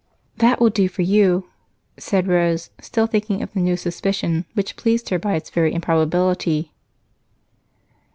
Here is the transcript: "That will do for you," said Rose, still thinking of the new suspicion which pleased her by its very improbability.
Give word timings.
"That 0.37 0.59
will 0.59 0.71
do 0.71 0.87
for 0.89 1.03
you," 1.03 1.45
said 1.95 2.25
Rose, 2.27 2.71
still 2.79 3.05
thinking 3.05 3.43
of 3.43 3.53
the 3.53 3.59
new 3.59 3.77
suspicion 3.77 4.45
which 4.55 4.75
pleased 4.75 5.09
her 5.09 5.19
by 5.19 5.35
its 5.35 5.51
very 5.51 5.75
improbability. 5.75 6.73